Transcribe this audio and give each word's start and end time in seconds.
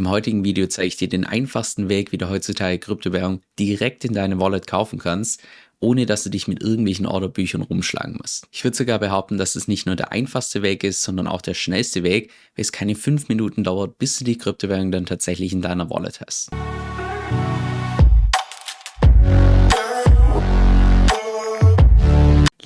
Im 0.00 0.08
heutigen 0.08 0.44
Video 0.44 0.66
zeige 0.66 0.88
ich 0.88 0.96
dir 0.96 1.10
den 1.10 1.26
einfachsten 1.26 1.90
Weg, 1.90 2.10
wie 2.10 2.16
du 2.16 2.30
heutzutage 2.30 2.78
Kryptowährung 2.78 3.42
direkt 3.58 4.02
in 4.06 4.14
deine 4.14 4.40
Wallet 4.40 4.66
kaufen 4.66 4.98
kannst, 4.98 5.42
ohne 5.78 6.06
dass 6.06 6.22
du 6.22 6.30
dich 6.30 6.48
mit 6.48 6.62
irgendwelchen 6.62 7.04
Orderbüchern 7.04 7.60
rumschlagen 7.60 8.16
musst. 8.18 8.46
Ich 8.50 8.64
würde 8.64 8.78
sogar 8.78 8.98
behaupten, 8.98 9.36
dass 9.36 9.56
es 9.56 9.68
nicht 9.68 9.84
nur 9.84 9.96
der 9.96 10.10
einfachste 10.10 10.62
Weg 10.62 10.84
ist, 10.84 11.02
sondern 11.02 11.26
auch 11.26 11.42
der 11.42 11.52
schnellste 11.52 12.02
Weg, 12.02 12.30
weil 12.56 12.62
es 12.62 12.72
keine 12.72 12.94
fünf 12.94 13.28
Minuten 13.28 13.62
dauert, 13.62 13.98
bis 13.98 14.18
du 14.18 14.24
die 14.24 14.38
Kryptowährung 14.38 14.90
dann 14.90 15.04
tatsächlich 15.04 15.52
in 15.52 15.60
deiner 15.60 15.90
Wallet 15.90 16.22
hast. 16.26 16.48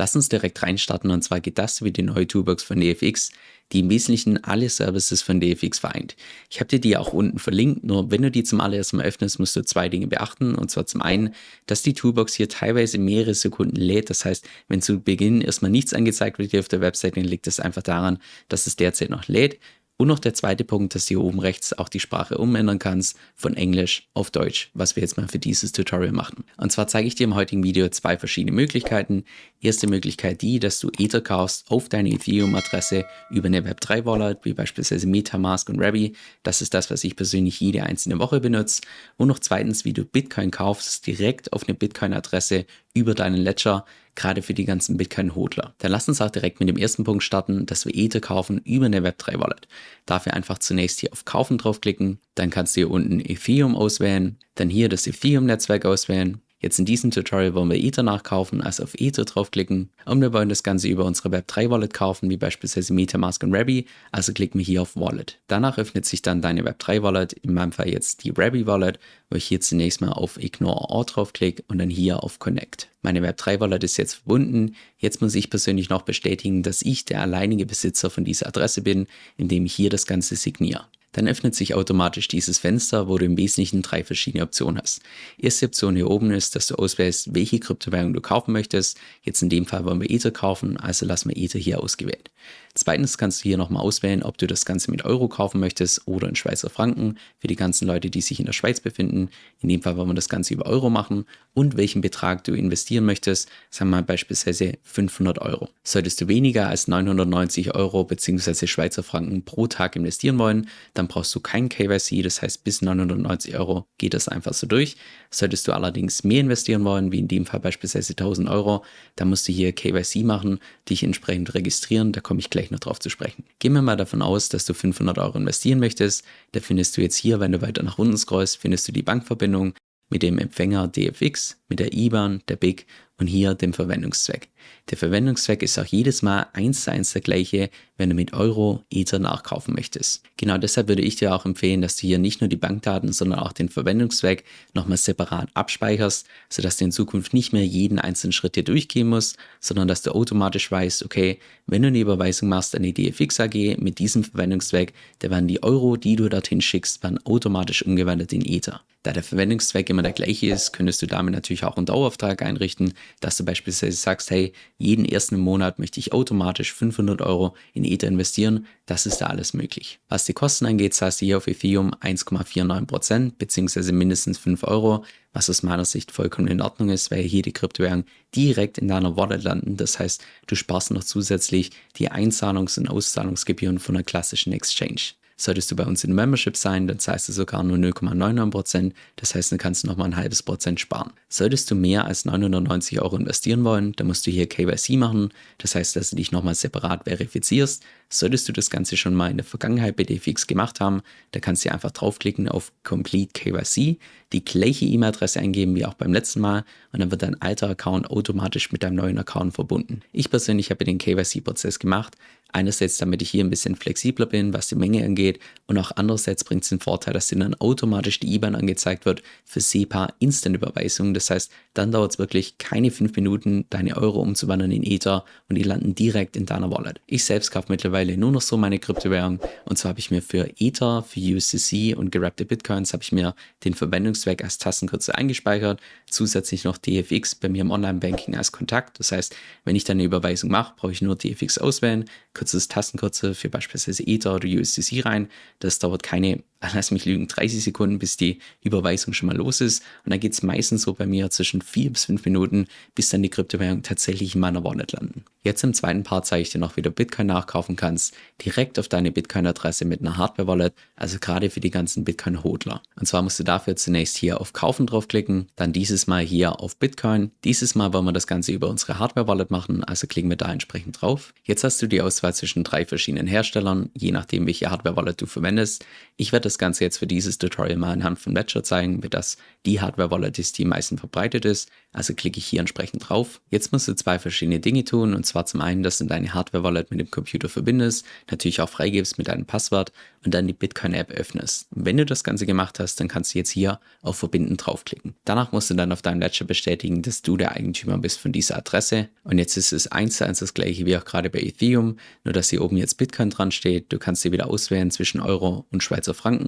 Lass 0.05 0.15
uns 0.15 0.29
direkt 0.29 0.63
reinstarten 0.63 1.11
und 1.11 1.25
zwar 1.25 1.41
geht 1.41 1.57
das 1.57 1.81
wie 1.81 1.91
die 1.91 2.03
neue 2.03 2.27
Toolbox 2.27 2.63
von 2.63 2.79
DFX, 2.79 3.31
die 3.73 3.81
im 3.81 3.89
Wesentlichen 3.89 4.45
alle 4.45 4.69
Services 4.69 5.23
von 5.23 5.41
DFX 5.41 5.79
vereint. 5.79 6.15
Ich 6.51 6.61
habe 6.61 6.69
dir 6.69 6.79
die 6.79 6.99
auch 6.99 7.15
unten 7.15 7.39
verlinkt, 7.39 7.85
nur 7.85 8.11
wenn 8.11 8.21
du 8.21 8.31
die 8.31 8.45
zum 8.45 8.61
allerersten 8.61 8.99
Mal 8.99 9.07
öffnest, 9.07 9.39
musst 9.39 9.57
du 9.57 9.65
zwei 9.65 9.89
Dinge 9.89 10.07
beachten 10.07 10.57
und 10.57 10.71
zwar 10.71 10.85
zum 10.85 11.01
einen, 11.01 11.35
dass 11.65 11.81
die 11.81 11.95
Toolbox 11.95 12.35
hier 12.35 12.51
teilweise 12.51 12.99
mehrere 12.99 13.33
Sekunden 13.33 13.77
lädt, 13.77 14.11
das 14.11 14.27
heißt, 14.27 14.47
wenn 14.69 14.83
zu 14.83 15.01
Beginn 15.01 15.41
erstmal 15.41 15.71
nichts 15.71 15.95
angezeigt 15.95 16.39
wird 16.39 16.51
hier 16.51 16.61
auf 16.61 16.69
der 16.69 16.83
Webseite, 16.83 17.23
dann 17.23 17.25
liegt 17.25 17.47
das 17.47 17.59
einfach 17.59 17.81
daran, 17.81 18.19
dass 18.51 18.67
es 18.67 18.77
derzeit 18.77 19.09
noch 19.09 19.27
lädt. 19.27 19.59
Und 19.97 20.09
noch 20.09 20.19
der 20.19 20.35
zweite 20.35 20.65
Punkt, 20.65 20.97
dass 20.97 21.05
du 21.05 21.09
hier 21.11 21.21
oben 21.21 21.39
rechts 21.39 21.73
auch 21.73 21.89
die 21.89 22.01
Sprache 22.01 22.37
umändern 22.37 22.81
kannst 22.81 23.17
von 23.37 23.55
Englisch 23.55 24.09
auf 24.13 24.33
Deutsch, 24.33 24.71
was 24.75 24.97
wir 24.97 25.03
jetzt 25.03 25.17
mal 25.17 25.29
für 25.29 25.39
dieses 25.39 25.71
Tutorial 25.71 26.11
machen. 26.11 26.45
Und 26.57 26.73
zwar 26.73 26.89
zeige 26.89 27.07
ich 27.07 27.15
dir 27.15 27.25
im 27.25 27.37
heutigen 27.37 27.63
Video 27.63 27.89
zwei 27.89 28.19
verschiedene 28.19 28.57
Möglichkeiten. 28.57 29.25
Erste 29.61 29.87
Möglichkeit 29.87 30.43
die, 30.43 30.59
dass 30.59 30.81
du 30.81 30.91
Ether 30.99 31.21
kaufst 31.21 31.71
auf 31.71 31.89
deine 31.89 32.11
Ethereum-Adresse 32.11 33.05
über 33.31 33.47
eine 33.47 33.61
Web3-Wallet, 33.61 34.39
wie 34.43 34.53
beispielsweise 34.53 35.07
Metamask 35.07 35.69
und 35.69 35.81
Rabi. 35.81 36.15
Das 36.43 36.61
ist 36.61 36.75
das, 36.75 36.91
was 36.91 37.05
ich 37.05 37.15
persönlich 37.15 37.61
jede 37.61 37.85
einzelne 37.85 38.19
Woche 38.19 38.41
benutze. 38.41 38.83
Und 39.17 39.29
noch 39.29 39.39
zweitens, 39.39 39.85
wie 39.85 39.93
du 39.93 40.05
Bitcoin 40.05 40.51
kaufst, 40.51 41.07
direkt 41.07 41.53
auf 41.53 41.69
eine 41.69 41.75
Bitcoin-Adresse 41.75 42.67
über 42.95 43.15
deinen 43.15 43.37
Ledger 43.37 43.85
gerade 44.15 44.43
für 44.43 44.55
die 44.55 44.65
ganzen 44.65 44.97
Bitcoin-Hodler. 44.97 45.75
Dann 45.79 45.91
lass 45.91 46.09
uns 46.09 46.21
auch 46.21 46.31
direkt 46.31 46.61
mit 46.61 46.69
dem 46.69 46.77
ersten 46.77 47.05
Punkt 47.05 47.23
starten, 47.23 47.67
dass 47.67 47.87
wir 47.87 47.95
Ether 47.95 48.21
kaufen 48.21 48.61
über 48.65 48.87
eine 48.87 49.01
Web3-Wallet. 49.01 49.67
Dafür 50.07 50.35
einfach 50.35 50.59
zunächst 50.59 51.01
hier 51.01 51.13
auf 51.13 51.25
Kaufen 51.25 51.59
draufklicken, 51.59 52.21
dann 52.35 52.51
kannst 52.51 52.77
du 52.77 52.81
hier 52.81 52.91
unten 52.91 53.21
Ethereum 53.21 53.77
auswählen, 53.77 54.39
dann 54.55 54.71
hier 54.71 54.89
das 54.89 55.07
Ethereum-Netzwerk 55.07 55.85
auswählen, 55.85 56.41
Jetzt 56.65 56.79
in 56.79 56.87
diesem 56.87 57.11
Tutorial 57.11 57.53
wollen 57.53 57.69
wir 57.69 57.77
Ether 57.77 58.03
nachkaufen, 58.03 58.63
also 58.63 58.85
auf 58.85 58.95
Ether 58.99 59.27
draufklicken 59.27 59.91
und 60.07 60.23
wir 60.23 60.33
wollen 60.33 60.49
das 60.49 60.63
Ganze 60.63 60.89
über 60.89 61.05
unsere 61.05 61.29
Web3 61.29 61.69
Wallet 61.69 61.93
kaufen, 61.93 62.31
wie 62.31 62.39
beispielsweise 62.39 62.95
Metamask 62.95 63.43
und 63.43 63.55
Rabi, 63.55 63.85
also 64.13 64.33
klicken 64.33 64.59
wir 64.59 64.65
hier 64.65 64.81
auf 64.81 64.97
Wallet. 64.97 65.39
Danach 65.47 65.77
öffnet 65.77 66.07
sich 66.07 66.23
dann 66.23 66.41
deine 66.41 66.63
Web3 66.63 67.03
Wallet, 67.03 67.35
in 67.35 67.53
meinem 67.53 67.73
Fall 67.73 67.91
jetzt 67.91 68.25
die 68.25 68.33
Rabi 68.35 68.67
Wallet, 68.67 68.99
wo 69.29 69.37
ich 69.37 69.45
hier 69.45 69.61
zunächst 69.61 70.01
mal 70.01 70.13
auf 70.13 70.43
Ignore 70.43 70.89
All 70.89 71.05
draufklicke 71.05 71.63
und 71.69 71.77
dann 71.77 71.91
hier 71.91 72.25
auf 72.25 72.39
Connect. 72.39 72.89
Meine 73.03 73.21
Web3 73.21 73.61
Wallet 73.61 73.85
ist 73.85 73.99
jetzt 73.99 74.15
verbunden. 74.15 74.75
Jetzt 74.97 75.21
muss 75.21 75.35
ich 75.35 75.51
persönlich 75.51 75.91
noch 75.91 76.01
bestätigen, 76.01 76.63
dass 76.63 76.81
ich 76.81 77.05
der 77.05 77.21
alleinige 77.21 77.67
Besitzer 77.67 78.09
von 78.09 78.25
dieser 78.25 78.47
Adresse 78.47 78.81
bin, 78.81 79.07
indem 79.37 79.67
ich 79.67 79.75
hier 79.75 79.91
das 79.91 80.07
Ganze 80.07 80.35
signiere 80.37 80.87
dann 81.15 81.29
öffnet 81.29 81.55
sich 81.55 81.75
automatisch 81.75 82.29
dieses 82.29 82.59
Fenster, 82.59 83.09
wo 83.09 83.17
du 83.19 83.25
im 83.25 83.37
Wesentlichen 83.37 83.83
drei 83.83 84.05
verschiedene 84.05 84.43
Optionen 84.43 84.81
hast. 84.81 85.01
Erste 85.39 85.67
Option 85.67 85.97
hier 85.97 86.11
oben 86.11 86.31
ist, 86.31 86.55
dass 86.55 86.67
du 86.67 86.75
auswählst, 86.75 87.35
welche 87.35 87.61
Kryptowährung 87.61 88.13
du 88.13 88.21
kaufen 88.21 88.53
möchtest. 88.53 88.99
Jetzt 89.23 89.43
in 89.43 89.49
dem 89.49 89.65
Fall 89.67 89.85
wollen 89.85 90.01
wir 90.01 90.11
Ether 90.11 90.33
kaufen, 90.33 90.77
also 90.77 91.07
lassen 91.07 91.31
wir 91.31 91.37
Ether 91.37 91.59
hier 91.59 91.81
ausgewählt. 91.81 92.31
Zweitens 92.75 93.19
kannst 93.19 93.41
du 93.41 93.45
hier 93.45 93.57
nochmal 93.57 93.83
auswählen, 93.83 94.25
ob 94.25 94.37
du 94.37 94.49
das 94.49 94.65
Ganze 94.65 94.91
mit 94.91 95.05
Euro 95.05 95.29
kaufen 95.29 95.61
möchtest 95.61 96.09
oder 96.09 96.29
in 96.29 96.35
Schweizer 96.35 96.71
Franken 96.71 97.19
für 97.39 97.47
die 97.47 97.55
ganzen 97.55 97.87
Leute, 97.87 98.11
die 98.11 98.21
sich 98.21 98.41
in 98.41 98.47
der 98.47 98.53
Schweiz 98.53 98.81
befinden. 98.81 99.31
In 99.61 99.69
dem 99.69 99.81
Fall 99.81 99.97
wollen 99.97 100.09
wir 100.09 100.15
das 100.15 100.29
Ganze 100.29 100.55
über 100.55 100.67
Euro 100.67 100.91
machen 100.91 101.25
und 101.55 101.77
welchen 101.77 102.01
Betrag 102.01 102.43
du 102.43 102.53
investieren 102.53 103.05
möchtest, 103.05 103.49
sagen 103.71 103.91
wir 103.91 103.99
mal 103.99 104.03
beispielsweise 104.03 104.73
500 104.83 105.39
Euro. 105.39 105.69
Solltest 105.85 106.21
du 106.21 106.27
weniger 106.27 106.69
als 106.69 106.89
990 106.89 107.77
Euro 107.77 108.03
bzw. 108.03 108.67
Schweizer 108.67 109.05
Franken 109.05 109.45
pro 109.45 109.69
Tag 109.69 109.95
investieren 109.95 110.39
wollen, 110.39 110.69
dann 110.95 111.04
brauchst 111.07 111.35
du 111.35 111.41
kein 111.41 111.69
KYC, 111.69 112.23
das 112.23 112.43
heißt 112.43 112.65
bis 112.65 112.83
990 112.83 113.57
Euro 113.57 113.87
geht 113.99 114.15
das 114.15 114.29
einfach 114.29 114.55
so 114.55 114.67
durch. 114.67 114.97
Solltest 115.31 115.69
du 115.69 115.73
allerdings 115.73 116.25
mehr 116.25 116.41
investieren 116.41 116.85
wollen, 116.85 117.13
wie 117.13 117.21
in 117.21 117.29
dem 117.29 117.47
Fall 117.47 117.61
beispielsweise 117.61 118.15
1000 118.15 118.49
Euro, 118.49 118.85
dann 119.15 119.29
musst 119.29 119.47
du 119.47 119.53
hier 119.53 119.73
KYC 119.73 120.25
machen, 120.25 120.59
dich 120.91 121.05
entsprechend 121.05 121.55
registrieren, 121.55 122.13
da 122.13 122.21
komme 122.21 122.41
ich 122.41 122.51
gleich 122.51 122.65
gleich 122.65 122.71
noch 122.71 122.81
drauf 122.81 122.99
zu 123.01 123.11
sprechen. 123.11 123.45
Gehen 123.59 123.73
wir 123.73 123.83
mal 123.83 123.97
davon 123.97 124.23
aus, 124.23 124.49
dass 124.49 124.65
du 124.65 124.75
500 124.75 125.19
Euro 125.19 125.39
investieren 125.39 125.79
möchtest. 125.79 126.25
Da 126.53 126.61
findest 126.61 126.97
du 126.97 127.03
jetzt 127.03 127.17
hier, 127.17 127.41
wenn 127.41 127.53
du 127.53 127.63
weiter 127.63 127.83
nach 127.83 127.99
unten 127.99 128.17
scrollst, 128.17 128.59
findest 128.59 128.89
du 128.89 128.93
die 128.93 129.03
Bankverbindung 129.03 129.75
mit 130.11 130.23
dem 130.23 130.39
Empfänger 130.39 130.89
DFX, 130.89 131.59
mit 131.69 131.81
der 131.81 131.93
IBAN, 131.93 132.43
der 132.49 132.57
BIC 132.57 132.87
und 133.19 133.29
hier 133.29 133.55
dem 133.55 133.73
Verwendungszweck. 133.73 134.49
Der 134.91 134.99
Verwendungszweck 134.99 135.63
ist 135.63 135.79
auch 135.79 135.87
jedes 135.87 136.23
Mal 136.23 136.49
eins 136.53 136.85
zu 136.85 136.91
eins 136.91 137.13
der 137.13 137.23
gleiche, 137.23 137.71
wenn 137.97 138.11
du 138.11 138.17
mit 138.17 138.33
Euro 138.33 138.83
Ether 138.91 139.21
nachkaufen 139.21 139.75
möchtest. 139.75 140.25
Genau 140.37 140.59
deshalb 140.59 140.89
würde 140.89 141.03
ich 141.03 141.17
dir 141.17 141.35
auch 141.35 141.45
empfehlen, 141.45 141.81
dass 141.81 141.97
du 141.97 142.07
hier 142.07 142.19
nicht 142.19 142.41
nur 142.41 142.49
die 142.49 142.57
Bankdaten, 142.57 143.13
sondern 143.13 143.39
auch 143.39 143.53
den 143.53 143.69
Verwendungszweck 143.69 144.45
nochmal 144.73 144.97
separat 144.97 145.49
abspeicherst, 145.55 146.27
sodass 146.49 146.77
du 146.77 146.85
in 146.87 146.93
Zukunft 146.93 147.35
nicht 147.35 147.53
mehr 147.53 147.65
jeden 147.65 147.99
einzelnen 147.99 148.33
Schritt 148.33 148.57
hier 148.57 148.65
durchgehen 148.65 149.09
musst, 149.09 149.37
sondern 149.61 149.87
dass 149.87 150.03
du 150.03 150.11
automatisch 150.13 150.71
weißt, 150.71 151.05
okay, 151.05 151.39
wenn 151.67 151.83
du 151.83 151.89
eine 151.89 152.01
Überweisung 152.01 152.49
machst 152.49 152.75
an 152.75 152.83
die 152.83 152.95
DFX 152.95 153.39
AG 153.41 153.77
mit 153.79 153.99
diesem 153.99 154.25
Verwendungszweck, 154.25 154.93
dann 155.21 155.31
werden 155.31 155.49
die 155.49 155.63
Euro, 155.63 155.97
die 155.97 156.17
du 156.17 156.29
dorthin 156.29 156.61
schickst, 156.61 157.03
werden 157.05 157.25
automatisch 157.25 157.87
umgewandelt 157.87 158.33
in 158.33 158.45
Ether. 158.45 158.83
Da 159.05 159.13
der 159.13 159.23
Verwendungszweck 159.23 159.91
immer 159.91 160.03
der 160.03 160.13
gleiche 160.13 160.47
ist, 160.47 160.73
könntest 160.73 161.03
du 161.03 161.07
damit 161.07 161.35
natürlich 161.35 161.65
auch 161.65 161.77
einen 161.77 161.85
Dauerauftrag 161.85 162.41
einrichten, 162.41 162.95
dass 163.21 163.37
du 163.37 163.45
beispielsweise 163.45 163.97
sagst, 163.97 164.31
hey, 164.31 164.53
jeden 164.79 165.05
ersten 165.05 165.39
Monat 165.39 165.79
möchte 165.79 166.01
ich 166.01 166.13
automatisch 166.13 166.73
500 166.73 167.23
Euro 167.23 167.55
in 167.73 167.85
Ether 167.85 168.09
investieren. 168.09 168.67
Das 168.87 169.07
ist 169.07 169.19
da 169.19 169.27
alles 169.27 169.55
möglich. 169.55 169.99
Was 170.09 170.25
die 170.25 170.33
Kosten 170.33 170.67
angeht, 170.67 170.95
zahlst 170.95 171.21
du 171.21 171.27
hier 171.27 171.39
auf 171.39 171.47
Ethereum 171.47 171.95
1,49% 171.95 173.33
bzw. 173.39 173.93
mindestens 173.93 174.39
5 174.39 174.65
Euro, 174.65 175.05
was 175.33 175.51
aus 175.51 175.63
meiner 175.63 175.85
Sicht 175.85 176.13
vollkommen 176.13 176.49
in 176.49 176.61
Ordnung 176.61 176.91
ist, 176.91 177.11
weil 177.11 177.23
hier 177.23 177.43
die 177.43 177.53
Kryptowährungen 177.53 178.07
direkt 178.35 178.79
in 178.79 178.89
deiner 178.89 179.17
Wallet 179.17 179.43
landen. 179.43 179.77
Das 179.77 179.99
heißt, 179.99 180.25
du 180.47 180.55
sparst 180.55 180.91
noch 180.91 181.05
zusätzlich 181.05 181.71
die 181.97 182.11
Einzahlungs- 182.11 182.79
und 182.79 182.89
Auszahlungsgebühren 182.89 183.79
von 183.79 183.97
einer 183.97 184.05
klassischen 184.05 184.53
Exchange. 184.53 185.15
Solltest 185.37 185.71
du 185.71 185.77
bei 185.77 185.85
uns 185.85 186.05
in 186.05 186.15
Membership 186.15 186.57
sein, 186.57 186.87
dann 186.87 186.99
zahlst 186.99 187.29
du 187.29 187.33
sogar 187.33 187.63
nur 187.63 187.77
0,99%. 187.77 188.93
Das 189.17 189.35
heißt, 189.35 189.53
dann 189.53 189.59
kannst 189.59 189.83
du 189.83 189.89
nochmal 189.89 190.09
ein 190.09 190.17
halbes 190.17 190.43
Prozent 190.43 190.79
sparen. 190.81 191.13
Solltest 191.29 191.71
du 191.71 191.75
mehr 191.75 192.05
als 192.05 192.25
990 192.25 193.01
Euro 193.01 193.17
investieren 193.17 193.65
wollen, 193.65 193.93
dann 193.97 194.07
musst 194.07 194.27
du 194.27 194.31
hier 194.31 194.49
KYC 194.49 194.97
machen. 194.97 195.31
Das 195.59 195.75
heißt, 195.75 195.97
dass 195.97 196.11
du 196.11 196.17
dich 196.17 196.31
nochmal 196.31 196.55
separat 196.55 197.05
verifizierst. 197.05 197.83
Solltest 198.09 198.49
du 198.49 198.53
das 198.53 198.71
Ganze 198.71 198.97
schon 198.97 199.15
mal 199.15 199.31
in 199.31 199.39
der 199.39 199.45
Vergangenheit 199.45 199.97
bei 199.97 200.05
DFX 200.05 200.47
gemacht 200.47 200.79
haben, 200.79 201.03
dann 201.33 201.43
kannst 201.43 201.65
du 201.65 201.73
einfach 201.73 201.91
draufklicken 201.91 202.49
auf 202.49 202.71
Complete 202.85 203.33
KYC, 203.33 203.99
die 204.33 204.45
gleiche 204.45 204.85
E-Mail-Adresse 204.85 205.41
eingeben 205.41 205.75
wie 205.75 205.85
auch 205.85 205.95
beim 205.95 206.13
letzten 206.13 206.41
Mal 206.41 206.65
und 206.93 207.01
dann 207.01 207.11
wird 207.11 207.23
dein 207.23 207.41
alter 207.43 207.71
Account 207.71 208.09
automatisch 208.11 208.71
mit 208.71 208.83
deinem 208.83 208.97
neuen 208.97 209.19
Account 209.19 209.55
verbunden. 209.55 210.03
Ich 210.13 210.31
persönlich 210.31 210.71
habe 210.71 210.85
den 210.85 210.99
KYC-Prozess 210.99 211.79
gemacht, 211.79 212.17
Einerseits, 212.55 212.99
damit 212.99 213.21
ich 213.21 213.31
hier 213.31 213.43
ein 213.43 213.51
bisschen 213.51 213.75
flexibler 213.75 214.27
bin, 214.27 214.53
was 214.53 214.69
die 214.69 214.77
Menge 214.77 215.05
angeht, 215.05 215.41
und 215.67 215.77
auch 215.77 215.91
andererseits 215.97 216.45
bringt 216.45 216.63
es 216.63 216.69
den 216.69 216.79
Vorteil, 216.79 217.13
dass 217.13 217.27
dir 217.27 217.37
dann 217.37 217.55
automatisch 217.55 218.21
die 218.21 218.33
IBAN 218.33 218.55
angezeigt 218.55 219.07
wird 219.07 219.25
für 219.45 219.61
SEPA 219.61 220.13
Instant-Überweisung. 220.21 221.15
Das 221.15 221.31
heißt, 221.31 221.51
dann 221.73 221.91
dauert 221.91 222.13
es 222.13 222.19
wirklich 222.21 222.57
keine 222.59 222.93
fünf 222.93 223.17
Minuten, 223.17 223.65
deine 223.71 223.97
Euro 223.97 224.21
umzuwandeln 224.21 224.71
in 224.71 224.85
Ether 224.85 225.25
und 225.49 225.57
die 225.57 225.65
landen 225.65 225.97
direkt 225.97 226.37
in 226.37 226.47
deiner 226.47 226.71
Wallet. 226.71 227.01
Ich 227.07 227.25
selbst 227.25 227.51
kaufe 227.51 227.67
mittlerweile 227.71 228.17
nur 228.17 228.31
noch 228.31 228.41
so 228.41 228.57
meine 228.57 228.79
Kryptowährung 228.79 229.41
und 229.65 229.77
zwar 229.77 229.89
habe 229.89 229.99
ich 229.99 230.13
mir 230.13 230.23
für 230.23 230.49
Ether, 230.61 231.03
für 231.03 231.19
USDC 231.19 231.97
und 231.97 232.13
gerappte 232.13 232.45
Bitcoins 232.45 232.93
habe 232.93 233.03
ich 233.03 233.11
mir 233.11 233.35
den 233.65 233.75
Verwendungszweck 233.75 234.45
als 234.45 234.59
Tastenkürzel 234.59 235.17
eingespeichert, 235.17 235.81
zusätzlich 236.09 236.63
noch 236.63 236.79
DFX 236.79 237.35
bei 237.35 237.49
mir 237.49 237.63
im 237.63 237.73
Online-Banking 237.73 238.37
als 238.37 238.53
Kontakt. 238.53 239.01
Das 239.01 239.11
heißt, 239.11 239.35
wenn 239.65 239.75
ich 239.75 239.83
dann 239.83 239.97
eine 239.97 240.05
Überweisung 240.05 240.51
mache, 240.51 240.75
brauche 240.77 240.93
ich 240.93 241.03
nur 241.03 241.17
DFX 241.17 241.59
auswählen, 241.59 242.05
kurzes 242.45 242.69
Tastenkürzel 242.69 243.35
für 243.35 243.49
beispielsweise 243.49 244.03
Ether 244.07 244.35
oder 244.35 244.47
USDC 244.47 245.07
rein. 245.07 245.29
Das 245.61 245.79
dauert 245.79 246.03
keine 246.03 246.43
lass 246.73 246.91
mich 246.91 247.05
lügen, 247.05 247.29
30 247.29 247.63
Sekunden, 247.63 247.99
bis 247.99 248.17
die 248.17 248.39
Überweisung 248.63 249.13
schon 249.13 249.27
mal 249.27 249.37
los 249.37 249.61
ist. 249.61 249.83
Und 250.05 250.13
dann 250.13 250.21
geht 250.21 250.33
es 250.33 250.43
meistens 250.43 250.83
so 250.83 250.95
bei 250.95 251.07
mir 251.07 251.31
zwischen 251.31 251.63
4 251.63 251.93
bis 251.93 252.05
5 252.07 252.25
Minuten, 252.25 252.67
bis 252.95 253.09
dann 253.09 253.23
die 253.23 253.29
Kryptowährung 253.29 253.83
tatsächlich 253.83 254.35
in 254.35 254.41
meiner 254.41 254.65
Wallet 254.65 254.93
landen. 254.93 255.25
Jetzt 255.43 255.63
im 255.63 255.75
zweiten 255.75 256.05
Part 256.05 256.25
zeige 256.25 256.41
ich 256.41 256.51
dir 256.51 256.59
noch, 256.59 256.79
wie 256.79 256.83
du 256.83 256.91
Bitcoin 256.91 257.27
nachkaufen 257.27 257.77
kannst, 257.77 258.15
direkt 258.43 258.79
auf 258.79 258.89
deine 258.89 259.13
Bitcoin-Adresse 259.13 259.85
mit 259.85 260.01
einer 260.01 260.17
Hardware-Wallet, 260.17 260.73
also 260.97 261.19
gerade 261.21 261.51
für 261.51 261.61
die 261.61 261.71
ganzen 261.71 262.03
Bitcoin-Hodler. 262.03 262.81
Und 262.99 263.07
zwar 263.07 263.21
musst 263.21 263.39
du 263.39 263.45
dafür 263.45 263.77
zunächst 263.77 264.17
hier 264.17 264.41
auf 264.41 264.55
Kaufen 264.55 264.87
draufklicken, 264.87 265.49
dann 265.57 265.75
dieses 265.75 266.07
Mal 266.07 266.25
hier 266.25 266.61
auf 266.61 266.79
Bitcoin. 266.79 267.31
Dieses 267.45 267.75
Mal 267.75 267.93
wollen 267.93 268.07
wir 268.07 268.13
das 268.13 268.27
Ganze 268.27 268.53
über 268.53 268.69
unsere 268.69 268.99
Hardware-Wallet 268.99 269.51
machen, 269.51 269.85
also 269.85 270.07
klicken 270.07 270.31
wir 270.31 270.39
da 270.39 270.51
entsprechend 270.51 271.03
drauf. 271.03 271.35
Jetzt 271.43 271.63
hast 271.63 271.83
du 271.83 271.89
die 271.89 272.01
Auswahl 272.01 272.33
zwischen 272.33 272.65
drei 272.65 272.87
verschiedenen 272.87 273.27
Herstellern, 273.27 273.91
je 273.93 274.13
nachdem, 274.13 274.47
welche 274.47 274.71
Hardware-Wallet 274.71 275.21
du 275.21 275.27
verwendest. 275.27 275.85
Ich 276.17 276.33
werde 276.33 276.45
das 276.45 276.54
Ganze 276.59 276.85
jetzt 276.85 276.99
für 276.99 277.07
dieses 277.07 277.39
Tutorial 277.39 277.77
mal 277.77 277.93
anhand 277.93 278.19
von 278.19 278.35
Ledger 278.35 278.63
zeigen, 278.63 279.03
wie 279.03 279.09
das 279.09 279.37
die 279.67 279.81
Hardware-Wallet 279.81 280.39
ist, 280.39 280.59
die 280.59 280.65
am 280.65 280.71
meisten 280.71 280.99
verbreitet 280.99 281.45
ist. 281.45 281.71
Also 281.93 282.15
klicke 282.15 282.39
ich 282.39 282.47
hier 282.47 282.61
entsprechend 282.61 283.09
drauf. 283.09 283.41
Jetzt 283.51 283.73
musst 283.73 283.87
du 283.89 283.95
zwei 283.95 284.19
verschiedene 284.19 284.61
Dinge 284.61 284.85
tun 284.85 285.15
und 285.15 285.25
zwar 285.25 285.47
zum 285.47 285.61
einen, 285.61 285.83
dass 285.83 285.99
du 285.99 286.05
deine 286.05 286.35
Hardware-Wallet 286.35 286.91
mit 286.91 287.01
dem 287.01 287.11
Computer 287.11 287.49
verbindest, 287.49 288.05
natürlich 288.31 288.61
auch 288.61 288.69
freigibst 288.69 289.17
mit 289.17 289.29
deinem 289.29 289.47
Passwort 289.47 289.93
und 290.25 290.35
dann 290.35 290.47
die 290.47 290.53
Bitcoin-App 290.53 291.13
öffnest. 291.13 291.69
Wenn 291.71 291.97
du 291.97 292.05
das 292.05 292.25
Ganze 292.25 292.47
gemacht 292.47 292.81
hast, 292.81 292.99
dann 293.01 293.09
kannst 293.09 293.35
du 293.35 293.39
jetzt 293.39 293.51
hier 293.51 293.81
auf 294.03 294.17
Verbinden 294.17 294.57
draufklicken. 294.57 295.15
Danach 295.25 295.53
musst 295.53 295.71
du 295.71 295.75
dann 295.75 295.93
auf 295.93 296.03
deinem 296.03 296.21
Ledger 296.21 296.45
bestätigen, 296.45 297.03
dass 297.03 297.23
du 297.23 297.37
der 297.37 297.53
Eigentümer 297.53 297.99
bist 297.99 298.19
von 298.19 298.33
dieser 298.33 298.57
Adresse. 298.57 299.09
Und 299.23 299.39
jetzt 299.39 299.57
ist 299.57 299.73
es 299.73 299.87
eins 299.87 300.17
zu 300.17 300.27
eins 300.27 300.41
das 300.41 300.55
gleiche 300.55 300.87
wie 300.87 300.97
auch 300.97 301.05
gerade 301.05 301.31
bei 301.31 301.41
Ethereum, 301.41 301.97
nur 302.25 302.33
dass 302.33 302.51
hier 302.51 302.63
oben 302.63 302.77
jetzt 302.77 302.99
Bitcoin 302.99 303.31
dran 303.31 303.53
steht. 303.53 303.93
Du 303.93 303.99
kannst 303.99 304.25
dir 304.25 304.33
wieder 304.33 304.49
auswählen 304.49 304.91
zwischen 304.91 305.21
Euro 305.21 305.67
und 305.71 305.83
Schweizer 305.83 306.15
Franken. 306.15 306.44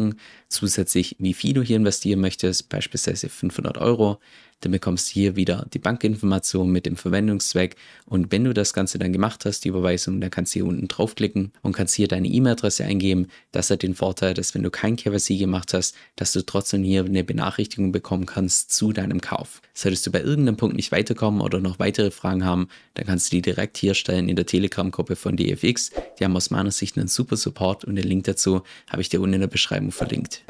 Zusätzlich, 0.49 1.17
wie 1.19 1.35
viel 1.35 1.53
du 1.55 1.63
hier 1.63 1.77
investieren 1.77 2.21
möchtest, 2.21 2.69
beispielsweise 2.69 3.29
500 3.29 3.79
Euro. 3.79 4.19
Dann 4.61 4.73
bekommst 4.73 5.11
du 5.11 5.15
hier 5.15 5.37
wieder 5.37 5.67
die 5.73 5.79
Bankinformation 5.79 6.71
mit 6.71 6.87
dem 6.87 6.97
Verwendungszweck. 6.97 7.77
Und 8.07 8.33
wenn 8.33 8.45
du 8.45 8.55
das 8.55 8.73
Ganze 8.73 8.99
dann 8.99 9.13
gemacht 9.13 9.45
hast, 9.45 9.65
die 9.65 9.69
Überweisung, 9.69 10.21
dann 10.21 10.31
kannst 10.31 10.55
du 10.55 10.61
hier 10.61 10.67
unten 10.67 10.89
draufklicken 10.89 11.53
und 11.63 11.73
kannst 11.73 11.95
hier 11.95 12.09
deine 12.09 12.29
E-Mail-Adresse 12.29 12.85
eingeben. 12.85 13.29
Das 13.53 13.71
hat 13.71 13.83
den 13.83 13.95
Vorteil, 13.95 14.35
dass 14.35 14.55
wenn 14.55 14.63
du 14.63 14.71
kein 14.71 14.97
KYC 14.97 15.39
gemacht 15.39 15.75
hast, 15.75 15.95
dass 16.17 16.33
du 16.33 16.45
trotzdem 16.45 16.83
hier 16.83 17.05
eine 17.05 17.25
Benachrichtigung 17.25 17.93
bekommen 17.93 18.27
kannst 18.27 18.73
zu 18.73 18.93
deinem 18.93 19.21
Kauf. 19.21 19.61
Solltest 19.75 20.07
du 20.07 20.11
bei 20.11 20.23
irgendeinem 20.23 20.57
Punkt 20.57 20.77
nicht 20.77 20.93
weiterkommen 20.93 21.41
oder 21.41 21.61
noch 21.61 21.79
weitere 21.79 22.11
Fragen 22.11 22.45
haben, 22.45 22.69
dann 22.95 23.07
kannst 23.07 23.31
du 23.31 23.37
die 23.37 23.43
direkt 23.43 23.77
hier 23.77 23.95
stellen 23.95 24.29
in 24.29 24.37
der 24.37 24.47
Telegram-Gruppe 24.47 25.17
von 25.17 25.37
DFX. 25.37 25.91
Die 26.19 26.25
haben 26.25 26.37
aus 26.37 26.51
meiner 26.51 26.71
Sicht 26.71 26.97
einen 26.97 27.09
super 27.09 27.37
Support 27.37 27.85
und 27.85 27.97
den 27.97 28.07
Link 28.07 28.25
dazu 28.25 28.63
habe 28.89 29.03
ich 29.03 29.09
dir 29.09 29.21
unten 29.21 29.35
in 29.35 29.41
der 29.41 29.49
Beschreibung 29.49 29.93
verlinkt. 29.93 30.43